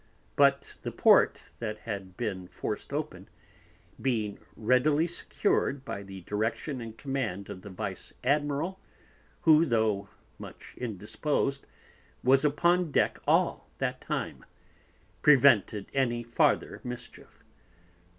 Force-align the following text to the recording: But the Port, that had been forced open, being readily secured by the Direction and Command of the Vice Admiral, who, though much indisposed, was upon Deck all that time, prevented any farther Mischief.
But 0.35 0.77
the 0.81 0.91
Port, 0.91 1.43
that 1.59 1.77
had 1.77 2.17
been 2.17 2.47
forced 2.47 2.91
open, 2.91 3.29
being 4.01 4.39
readily 4.55 5.05
secured 5.05 5.85
by 5.85 6.01
the 6.01 6.21
Direction 6.21 6.81
and 6.81 6.97
Command 6.97 7.49
of 7.51 7.61
the 7.61 7.69
Vice 7.69 8.11
Admiral, 8.23 8.79
who, 9.41 9.63
though 9.63 10.09
much 10.39 10.73
indisposed, 10.75 11.67
was 12.23 12.43
upon 12.43 12.91
Deck 12.91 13.19
all 13.27 13.69
that 13.77 14.01
time, 14.01 14.43
prevented 15.21 15.85
any 15.93 16.23
farther 16.23 16.81
Mischief. 16.83 17.43